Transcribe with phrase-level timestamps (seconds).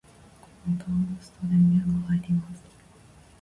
[0.63, 2.63] このボタンを押すと電源が入ります。